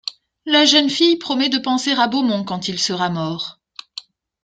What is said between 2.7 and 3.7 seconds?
sera mort.